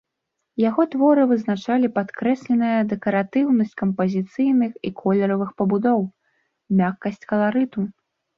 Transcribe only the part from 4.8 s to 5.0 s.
і